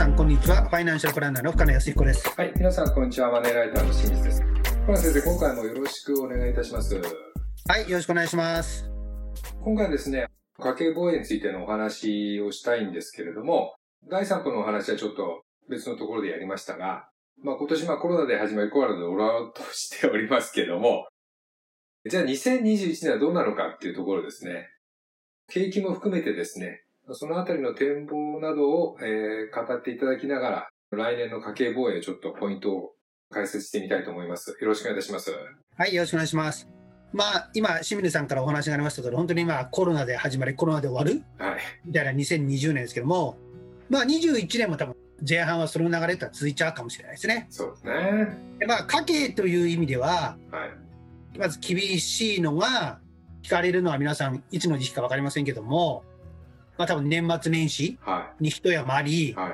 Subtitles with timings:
[0.00, 3.30] さんこんにちはファイナンシャルプランナーの深野康彦ですはい、皆さんこんにちは。
[3.30, 4.42] マネーライターの清水です。
[4.86, 6.98] 深野先生、今回もよろしくお願いいたします。
[7.68, 8.90] はいよろしくお願いします
[9.62, 10.28] 今回はですね、
[10.58, 13.74] 家計防衛についてのお話をしたいんですけれども、
[14.08, 17.10] 第3部のお話はちょっと別のところでやりましたが、
[17.44, 21.08] まあ今年まあコロナで始まりコロナで終わろうとしておりますけども、
[22.08, 24.66] じゃあ2021年はどうなのかっていうところですね。
[25.50, 26.84] 景気も含めてですね、
[27.14, 32.92] そのあたりの展望などを、えー語っていただきながら、来年の家計防衛ちょっとポイントを
[33.30, 34.56] 解説してみたいと思います。
[34.60, 35.32] よろしくお願いいたします。
[35.76, 36.68] はいよろしくお願いします
[37.12, 41.22] まあ今清水さんからお話がありましたけど本当に今コロナで始まりコロナで終わる？
[41.38, 41.60] はい。
[41.86, 43.36] みたいな2020年ですけども
[43.88, 44.94] まあ21年も多分
[45.28, 48.28] 前半はその流れとは続いちゃうかもしれないですねそうですね。
[48.58, 50.66] でまあ家計という意味ではは
[51.34, 51.38] い。
[51.38, 53.00] まず厳しいのが
[53.42, 56.04] 聞かれるのは皆さんいつの時期か分かりませんけども
[56.80, 59.34] まあ多分年末年始はに一山ありい。
[59.34, 59.52] はい。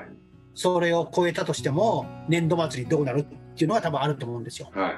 [0.54, 3.24] それを超えたとしても年度末にどうなるっ
[3.56, 4.70] ていうのは多分あると思うんですよ。
[4.72, 4.94] はい。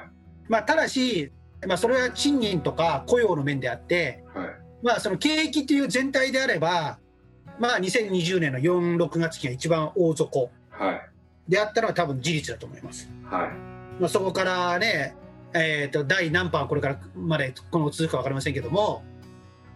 [0.47, 1.31] まあ、ただし、
[1.67, 4.47] まあ、それは賃金とか雇用の面であって、はい。
[4.83, 6.99] まあ、その景気という全体であれば、
[7.59, 11.01] まあ、2020年の4、6月期が一番大底はい。
[11.47, 13.09] であったのは多分事実だと思います。
[13.23, 13.49] はい。
[13.99, 15.15] まあ、そこからね、
[15.53, 19.03] えー、と第何波はこれからまで今後続くか分かりませんけども、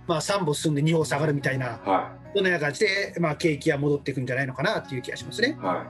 [0.08, 5.66] まあ、3歩進んで2歩下がるみたいな、はそんなような感じで、まあ、景気は戻っていくんじゃないのかなっていう気がしますねい。。
[5.66, 5.86] は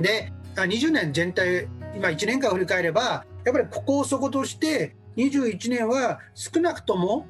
[0.00, 7.26] で、あ20年全体、今1年間を振り返れば、やっぱりここを底として、21年は少なくとも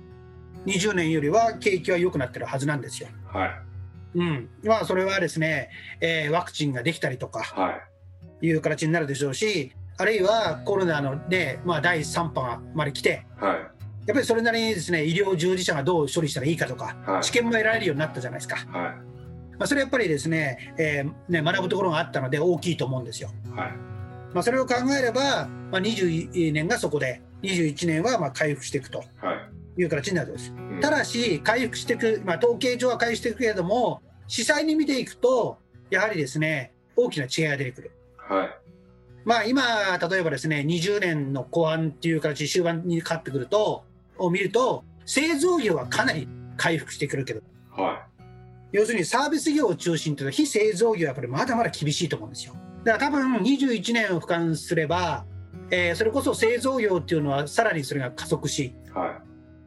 [0.66, 3.08] 20年よりは景気は良くなってるはずなんですよ。
[3.34, 3.36] い。
[3.36, 3.50] はい。
[4.14, 4.48] うん。
[4.62, 7.72] まあ、それはですね、えーワクチンができたりとかは
[8.42, 8.46] い。
[8.46, 13.56] いう形になるでしょうし、あるいはコロナのね、まあ、第3波まで来て、はい。
[14.06, 18.56] やっぱりそれなりにですね、医療従事者がどう処理したらいいかとか、はい知見も得られるようになったじゃないですか。
[18.56, 18.66] はい。
[19.56, 23.30] まあ、それやっぱりですね、えーね、学ぶところがあったので大きいと思うんですよ。
[23.54, 23.72] はい。
[24.34, 29.04] まあ、それを考えれば、まあ、20年がそこで、21年はまあ回復していくとは
[29.76, 29.82] い。
[29.82, 30.52] いう形になるんです。
[30.56, 35.58] うんただし、回復していく、まあ、統計上は回復していくけれども、実際に見ていくと、
[35.90, 37.92] やはりですね、大きな違いが出てくる。
[38.16, 38.50] はい。
[39.24, 39.62] まあ、今、
[39.96, 43.84] 例えばですね、20年の後半っていう形、終盤にかかってくると、
[44.18, 48.06] を見ると、製造業はかなり回復してくるけど、は
[48.72, 52.54] 要するにサービス業を中心という非製造業はやっぱりまだまだ厳しいと思うんですよ。
[52.82, 55.24] だから多分21年を俯瞰すれば、
[55.70, 58.74] えーそれこそ製造業っていうのはさらにそれが加速し、い。
[58.92, 59.20] は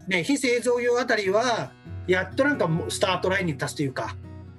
[0.07, 1.71] ね、非製造業あたりは
[2.07, 4.15] やっとなんかもうスタートラインに立つというか、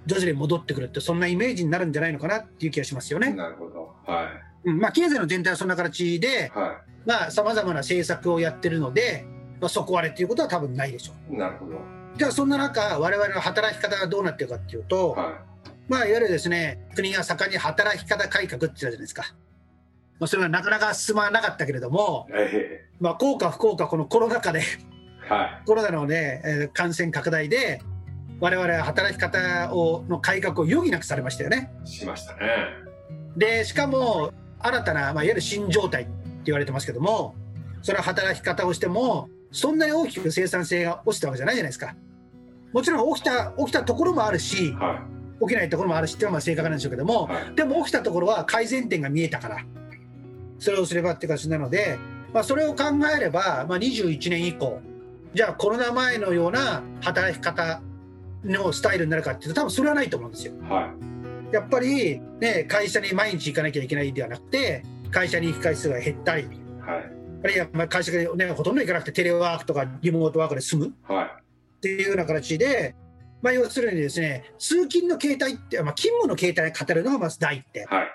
[0.06, 3.22] 徐々に戻ってくるってそんなイメージになるんじゃないのかなっていう気がしますよい。
[3.22, 3.32] ね。
[3.32, 3.94] なるほど。
[4.06, 4.30] は
[4.64, 9.26] うん、まあ経済の全体はそんな形でい。、はまあ様々な政策をやってるので、
[9.60, 11.34] まあ、底割れっていうことは多分ないでしょう。
[11.34, 11.38] い。
[11.38, 11.78] なるほど。
[12.16, 15.38] じゃあそんな中、我々の働き方がどうなってるかっていうと、は
[15.88, 19.22] まあ、いわゆるですね、国が盛んに働き方改革って言ったじゃないですか。
[20.20, 22.32] まあ、それがなかなか進まなかったけれども、い。
[22.34, 25.32] えまあ、効果不効果、このコロナ禍で、え。
[25.32, 27.80] はコロナのね、えー感染拡大で、
[28.40, 31.72] 我々は働き方をの改革を余儀なくされましたよね。
[31.84, 31.88] い。
[31.88, 32.38] しましたね。
[33.36, 36.12] で、しかも、新たな、まあ、いわゆる新状態って
[36.46, 37.34] 言われてますけども、
[37.82, 41.94] それは働き方をしても、そんなに大きく生産性が落ちたわけじゃないじゃないですか。
[42.72, 45.02] もちろん起きた、起きたところもあるし、は
[45.40, 47.54] 起きないところもあるしっていうのはまあ正確なんでしょうけどもい。、はい。
[47.54, 49.64] でも起きたところは改善点が見えたから、
[50.58, 51.98] それをすればって形なので、
[52.32, 52.84] まあ、それを考
[53.16, 54.80] えれば、まあ、21年以降、
[55.34, 57.80] じゃあコロナ前のような働き方
[58.44, 60.52] のスタイルになるかっていうと、多分それはないと思うんですよ。
[60.68, 60.92] は
[61.52, 66.46] やっぱり、ね、会社に毎日行かなきゃいけないではなくて、会社に行く回数が減ったり、い。
[66.80, 67.17] はい。
[67.42, 71.26] あるいはまあ会社が、ね、ほとんど行かなくてテレワークとかリモートワークで済むはい。
[71.26, 72.94] っていうような形で、
[73.40, 77.86] まあ、要するにですね、通勤の形態って、まあ、勤務の形態を語るのがまず第一点。
[77.86, 78.08] はい。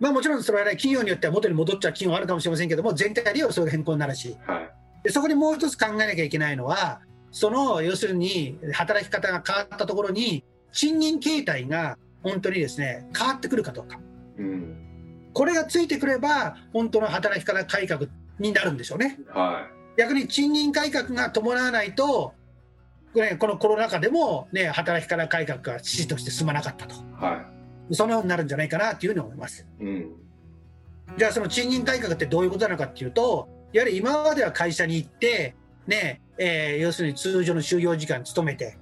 [0.00, 4.70] まあもちろんそれはね、企業によっては元に戻っちゃう企業もあるかもしれませんけども、全体ではそういう変更になるし、はい。
[5.04, 14.00] でそこにもう一つ考えなきゃいけないのは、その要するに働き方が変わったところに、賃金形態が本当にですね、変わってくるかどうか。
[14.38, 15.30] うん。
[15.32, 18.08] これがついてくれば、本当の働き方改革
[18.38, 19.18] になるんでしょうね。
[19.28, 19.66] は
[19.96, 22.34] 逆に賃金改革が伴わないと、
[23.14, 26.94] ね、このコロナ禍でも、ね、働き方改革が遅々として進まなかったと。
[26.94, 26.98] い。
[27.14, 27.50] は
[27.92, 29.66] そのようになるんじゃないかなというふうに思います。
[29.80, 29.84] い。
[29.84, 30.12] うん。
[31.16, 35.54] じゃあその賃金改革ってどういうことなのかっていうと、やはり今までは会社に行って、
[35.86, 38.78] ね、えー要するに通常の就業時間に勤めて、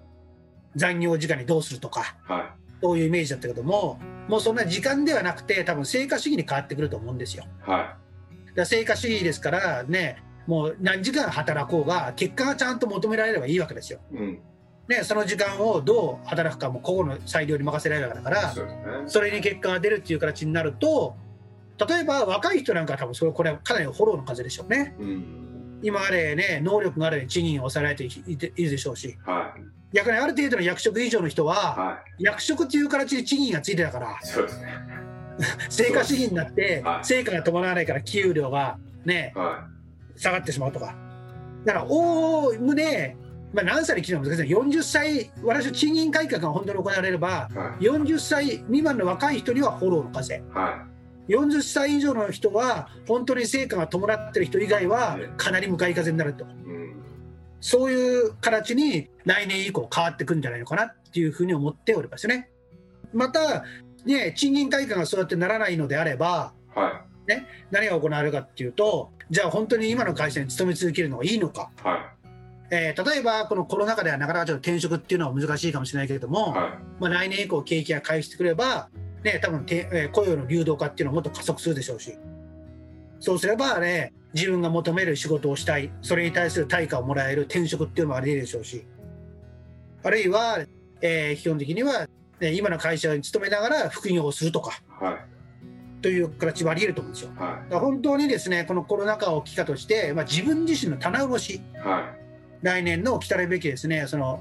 [0.76, 7.44] 残業時間にどうするとか、はそういうイメージだったけども、もうそんな時間ではなくて、多分成果主義に変わってくると思うんですよ。
[7.66, 8.02] い。
[8.52, 14.00] はだ成果主義ですからね、もう何時間働こうが、結果がちゃんと求められればいいわけですよ。
[14.12, 14.16] い。
[14.16, 14.42] うん。
[14.88, 18.74] ね、その時間をどう働くかも個々の裁量に任せられるからからそね。
[19.06, 21.16] それに結果が出るっていう形になると
[21.88, 25.80] 例えば若い人なんかは多分それこれはかなりフォローの風でしょうねうん。
[25.82, 29.96] 今あれね能力があれ賃金を抑えられているでしょうしはい。
[29.96, 34.16] 逆にある程度の役職以上の人はは役職っていう形で賃金がついてたからい。
[34.22, 35.11] そうですね。
[35.68, 39.66] 成果主義になってはい成果が伴わないから給料がねは
[40.16, 40.94] 下がってしまうとか
[41.64, 43.16] だからおおむね、
[43.52, 47.56] まあ、何歳で切るのか難しい40歳私は賃金改革が本当に行われればい。
[47.56, 50.42] は40歳未満の若い人にはフォローの風い。
[50.52, 50.86] は
[51.28, 56.46] 40歳以上の人は本当に成果が伴ってる人以外はかなり向かい風になると。
[57.60, 62.50] そういう形に来年以降変わってくるんじゃないのかなっていうふうに思っておりますよね。
[63.12, 63.64] また、
[64.04, 67.04] ね、賃金改革がそうやってならないのであればは
[67.70, 71.86] 何が行われるかっていうとじゃあ本当に今の会社に勤め続けるのがいいのか、い。
[71.86, 72.12] は
[72.70, 76.30] えー例えばこのコロナ禍ではなかなかちょっと転職っていうのは難しいかもしれないけれどい。
[76.30, 78.88] も、はまあ、来年以降景気が回復してくれば、
[79.22, 82.16] ね、多分て、えー雇用の流動化っていうのはもっと加速するでしょうし
[83.20, 88.84] そうすればね自分が求める仕事をしたいそれに対する対価をもらえる転職っていうのもあり得るでしょうし
[90.02, 90.58] あるいは、
[91.00, 92.08] えー基本的には、
[92.42, 95.04] ね、今の会社に勤めながら副業をするとかい。
[95.04, 95.16] はい。
[96.02, 97.30] という形もあり得ると思うんですよ。
[97.36, 101.78] はだから本当にですねこのコロナ禍を機会として、まあ、自分自身の棚卸しい。
[101.78, 102.12] は
[102.62, 104.40] 来年の来たるべきですねその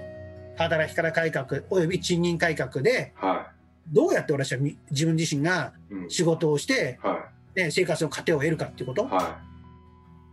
[0.58, 3.26] 働き方改革および賃金改革でい。
[3.26, 3.52] は
[3.92, 5.94] どうやって私はみ自分自身がい。
[5.94, 6.10] うん。
[6.10, 9.06] 仕事をして、はね、生活の糧を得るかっていうことい。
[9.06, 9.40] は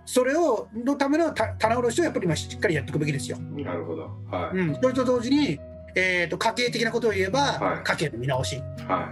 [0.07, 3.37] それをのためのた棚卸しをやっぱり今しっかりやっていくべきですよ。
[3.37, 3.63] い。
[3.63, 4.11] なるほど。
[4.31, 5.61] はうん、それと同時に、
[5.95, 8.61] えー、と家計的なことを言えば、はい家計の見直し、い。
[8.87, 9.09] は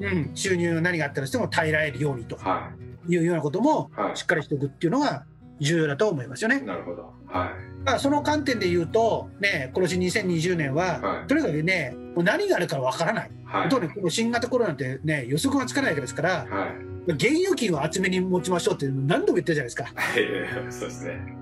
[0.00, 2.38] うん、収入が何があったとしても耐えられるようにとい。
[2.38, 2.70] は
[3.08, 5.24] いうようなこともしっかりしておくっていうのが
[5.60, 6.62] 重要だと思いますよねい。。
[6.62, 7.12] なるほど。
[7.26, 7.52] は
[7.84, 13.44] まあ、その観点で言うと、ね、今年2020年は、はいとにかくね、もう何があるかわからない、い。
[13.44, 13.68] はい。
[13.68, 16.66] 特にこの新型コロナってね、予測がつかないわけですから、は
[17.08, 17.12] い。
[17.12, 19.84] 現預金を厚めに持ちましょうって何度も言ってるじゃないですか。
[19.94, 20.24] はい。
[20.70, 21.38] そうですね。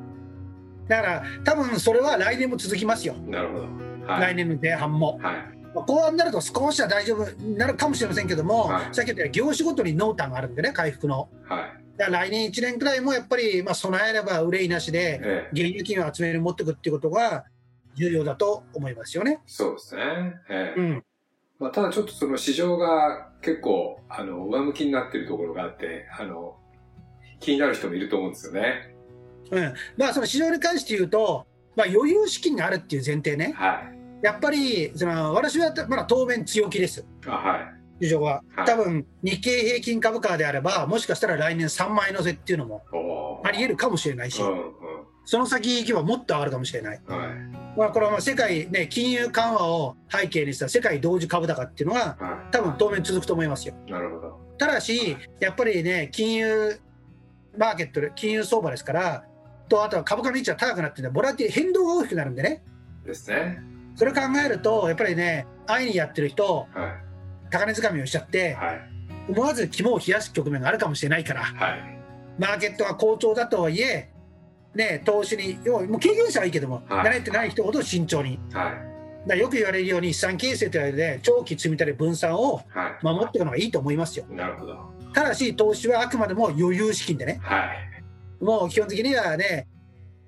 [0.88, 3.85] だから、多分それは来年も続きますよ、なるほど。
[4.06, 4.20] はい。
[4.20, 5.18] 来年の前半も。
[5.22, 5.36] はい。
[5.74, 11.28] まあ後半になると少しは大丈夫になるかもしれませんけども、はいさっき言ったように業種ごとに濃淡があるんでね、回復の。
[11.44, 11.98] はい。
[11.98, 15.66] だから来年1年くらいもやっぱり、まあ、備えれば憂いなしで、ええ。
[15.66, 17.44] 現預金を集める持っていくっていうことが
[17.94, 19.40] 重要だと思いますよね。
[19.46, 20.02] そうですね。
[20.50, 20.80] ええ。
[20.80, 21.04] うん
[21.58, 26.58] まあ、ただちょっとその市場が結構、あの、上向きになってるところがあって、あの、
[27.40, 28.94] 気になる人もいると思うんですよね。
[29.50, 33.95] うん、まあその市場に関して言うと、まあ、余裕資金があるっていう前提ね、はい。
[34.22, 37.58] やっぱりその私はまだ当面強気です、あ、は
[38.00, 38.04] い。
[38.06, 38.66] 市場ははい。
[38.66, 42.84] 多分日経平均株価であれば、もしかしたら来年3万円乗せっていうのも
[43.44, 44.42] あり得るかもしれないし。
[45.28, 47.02] その先行けばもっと上がるかもしれない。
[47.04, 47.76] はい。
[47.76, 53.74] まあ、これはまあ世界、ね、金融緩和を背景にした世界同時株高っていうのは、は多分当面続くと思いますよ。
[53.88, 53.90] い。
[53.90, 54.40] なるほど。
[54.56, 56.80] ただし、やっぱりね、金融
[57.58, 59.24] マーケットで、金融相場ですから、
[59.68, 62.62] とあとは株価の位置が高くなってボラティ変動が大きくなるんでね、
[63.04, 63.60] ですね。
[63.96, 66.96] それを考えると、やっぱりね、安易にやってる人、は
[67.50, 68.80] 高値掴みをしちゃってい。、はい。
[69.28, 71.98] 思わず肝を冷やす局面があるかもしれないから、はい。
[72.38, 74.10] マーケットが好調だとはいえ、
[74.74, 78.38] ね、投資に、要はもう経験者はいいけども、はい慣れてない人ほど慎重に。
[78.52, 79.28] はい。
[79.28, 84.26] だよく言われるように資産形成というのはね、長期積み立て分散をは守っていくのがいいと思いますよ。
[84.30, 84.34] い。
[84.34, 84.78] なるほど。
[85.14, 87.64] ただし、投資はあくまでも余裕資金でね、は
[88.40, 88.44] い。
[88.44, 89.66] もう基本的にはね、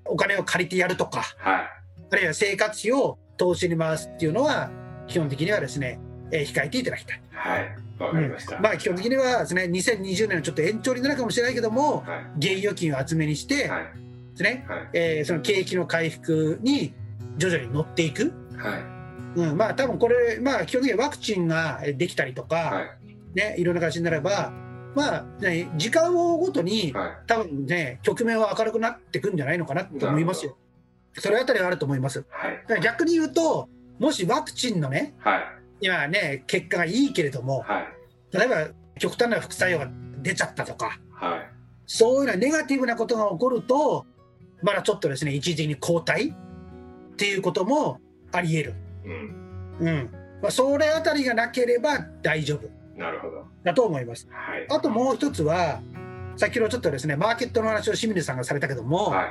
[0.07, 1.71] お金を借りてやるとか、はい。
[2.11, 4.71] あるいは生活費を投資に回すっていうのは、
[5.07, 5.99] 基本的にはですね、
[6.31, 7.23] えー控えていただきたい。
[7.31, 7.77] はい。
[7.99, 8.57] わかりました。
[8.57, 12.55] うんまあ基本的にはですね、2020年のちょっと延長になるかもしれないけども、はい。
[12.55, 13.85] 現預金を厚めにして、はい。
[13.85, 13.91] で
[14.37, 14.89] すね、はい。
[14.93, 16.93] えーその景気の回復に
[17.39, 18.33] 徐々に乗っていく。
[18.57, 19.41] はい。
[19.41, 22.89] うん、まあ多分これ、まあ基本的にワクチンができたりとか、はい。
[23.35, 24.53] ね、いろんな形になれば、
[24.95, 27.11] まあ、ね、時間をごとに、はい。
[27.27, 30.57] 多分ね、局面は明るくなってくんじゃないのかなと思いますよ。
[31.21, 32.25] それあたりはあると思います。
[32.29, 32.81] はい。
[32.81, 35.43] 逆に言うと、もしワクチンのね、はい。
[35.81, 38.37] 今ね、結果がいいけれども、はい。
[38.37, 39.89] 例えば極端な副作用が
[40.23, 41.51] 出ちゃったとか、はい。
[41.87, 44.07] そういうようなネガティブなことが起こると、
[44.63, 46.37] まだちょっとですね、一時的に後退っ
[47.17, 48.01] ていうことも
[48.33, 48.75] あり得る。
[49.05, 49.77] うん。
[49.81, 50.11] うん。
[50.43, 53.47] まあ、それあたりがなければ大丈夫なるほど。
[53.65, 54.29] だと思います。
[54.31, 54.67] はい。
[54.69, 55.81] あともう一つは、
[56.37, 59.27] 先ほどちょっとですね、マーケットの話を清水さんがされたけども、はい。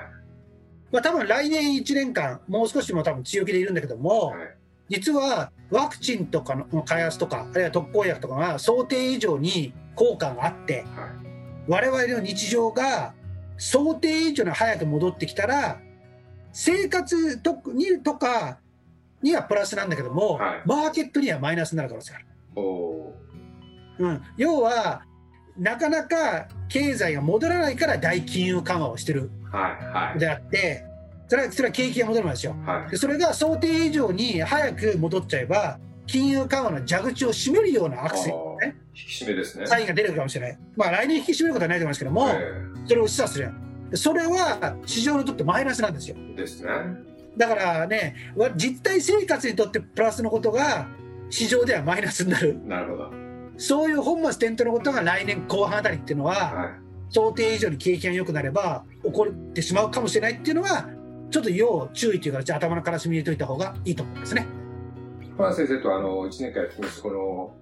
[0.91, 4.58] まあ多分来年1年間、もう少しも多分強気でいるんだけども、はい。
[4.89, 11.27] 実はワクチンとかの開発とか、あるいは特効薬とかが想定以上に効果があって、はい。
[11.67, 13.13] 我々の日常が
[13.58, 15.79] 想定以上に早く戻ってきたら、
[16.53, 18.60] 生活とにとか
[19.22, 22.27] にはプラスなんだけども、はいマーケットにはマイナスになる可能性がある。
[22.56, 23.13] お
[24.00, 25.03] うん、要は、
[25.58, 30.20] なかなか経済が戻らないから大金融緩和をしてるーはい、はい。
[30.20, 30.86] であって、
[31.28, 32.56] それはそれは景気が戻るんですよ。
[32.66, 32.92] はい。
[32.92, 38.36] でそれが想定以上に早く戻っちゃえば、金融緩和の蛇口を閉めるようなアクセル、
[38.68, 39.68] ね、引き締めですね。
[39.68, 40.60] サインが出るかもしれない。
[40.76, 43.52] まあ来年引き締めることはないと思いますけども、えそれを示唆する。
[43.92, 46.16] でそれは市場にとってマイナスなんですよ。
[46.16, 46.70] ーですね。
[47.38, 50.88] だからね、わ実体生活にとってプラスのことが
[51.30, 52.60] 市場ではマイナスになる。
[52.66, 53.26] なるほど。
[53.58, 56.70] そういう本末転倒のことが来年後半あたりっていうのは、はい。
[57.10, 60.90] 想定以上に景気が良くなれば起こってしまうかもしれないっていうのは、
[61.32, 64.46] ちょっと要注意というか、頭の片隅に入れといた方がいいと思いますね。
[65.38, 67.56] 小原先生とあの、1年間やってきます、この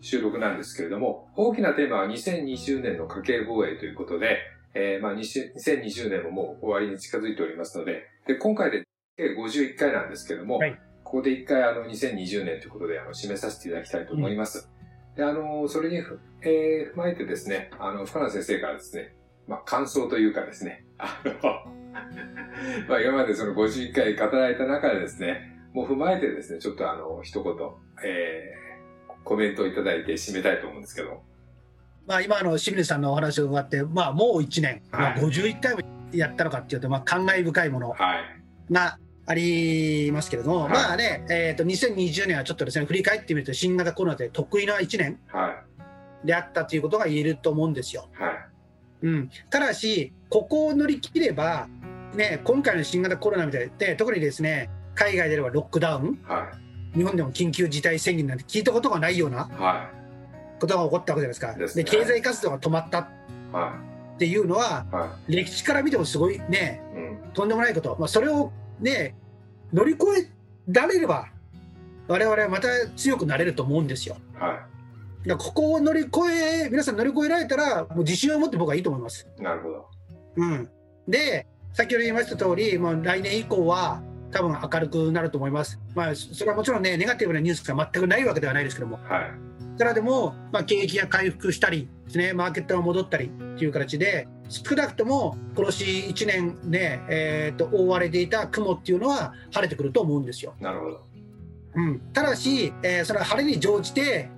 [0.00, 4.38] 収録なんですけれども、大きなテーマは2020年の家計防衛ということで、
[4.74, 8.84] えーまあ、20 2020年ももう終わりに近づいておりますので、で、今回で
[9.16, 14.68] 計51回なんですけれども、はいここで1回あの、2020年ということで、あの、締めさせていただきたいと思います。
[15.16, 19.14] で、あの、それにふ、えー踏まえてですね、あの、深野先生からですね、
[19.48, 21.32] まあ、感想というかですね、あの、
[22.88, 27.54] まあ、今までその51回語られた中でですね、もう踏まえてですね、ちょっとあの、一言、
[28.04, 31.22] えー、コメントをいただいて締めたいと思うんですけど。
[32.06, 35.80] まあ、今あの清水さんのお話を伺って、まあ、もう1年、まあ、はい51回も
[36.12, 38.72] やったのかっていうと、まあ、感慨深いものはい。
[39.26, 45.62] がありますけれども、はいまあね、えー、と2020年はちょっとですね振り返ってみると、新型コロナで得意な1年は
[46.24, 48.08] であったということが言えると思うんですよ。
[48.18, 48.22] い。
[48.22, 48.34] はい。
[49.02, 51.68] うん、ただし、ここを乗り切れば、
[52.14, 56.50] ね、今回の新型コロナみたいで、特にですね海外であればロックダウン、は
[56.94, 59.90] 日本でも緊急事態宣言なんて聞いたことがないような
[60.58, 61.52] ことが起こったわけじゃないですか。
[61.52, 63.08] ですねで経済活動が止まったっ
[64.18, 64.86] ていうのは、
[65.28, 66.96] 歴史から見てもすごいね、い。
[66.96, 67.32] うん。
[67.34, 69.14] とんでもないこと、まあ、それをね、
[69.72, 71.28] 乗り越えられれば、
[72.08, 74.16] 我々はまた強くなれると思うんですよ。
[74.34, 74.68] はだか
[75.24, 79.26] らここを乗り越え、皆さん乗り越えられたら、もう自信を持って僕はいいと思います。
[79.38, 79.42] い。
[79.42, 79.88] なるほど。
[80.36, 80.70] うん、
[81.08, 85.80] で、先ほど言いました通り、もう来年以降は、多分明るくなると思います。
[85.94, 89.45] まあ、それはもちろんね、ネガティブなニュースが全くないわけではないですけども、はい。
[89.78, 93.28] ただでも、まあ、景気が回復したりですね、マーケットが戻ったりっ
[93.58, 100.54] ていう形で、少なくとも今年1年ね、えーと覆われていた雲っていうのは晴れてくると思うんですよ。
[100.60, 101.00] なるほど。
[101.74, 104.30] うん、ただし、えーその晴れに乗じて、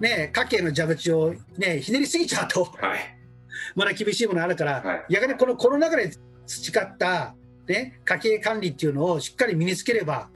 [0.00, 3.18] ね、家計の蛇口を、ね、ひねりすぎちゃうと、はい。
[3.74, 6.12] まだ厳しいものあるから、はい逆にこのコロナ禍で
[6.46, 7.34] 培った、
[7.66, 10.28] ね、家計管理っていうのをしっかり身につければ、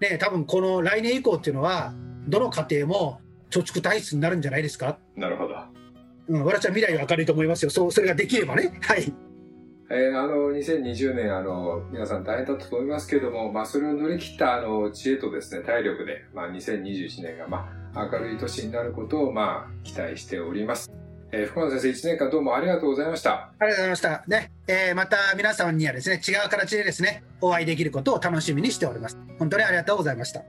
[0.00, 1.92] ね、多分この来年以降っていうのは、
[2.28, 3.20] どの家庭も
[3.60, 4.98] 貯蓄体質になるんじゃないですか？
[5.16, 5.54] なるほど。
[6.28, 7.70] うん、私は未来は明るいと思いますよ。
[7.70, 8.78] そう、それができればね。
[8.82, 9.12] はい。
[9.90, 20.90] えーあの、2020年、あの、皆さん大変だったと思いますけれども、まあ、それを乗り切った、あの、知恵とですね、体力で、まあ、2021年が、まあ、明るい年になることを、まあ、期待しております。
[21.32, 23.52] えー福野先生、1年間どうもありがとうございました。
[23.58, 24.24] ありがとうございました。
[24.26, 29.18] ね、えーまた皆さんにはですね、違う形でですね、お会いできることを楽しみにしております。
[29.38, 30.42] 本当にありがとうございました。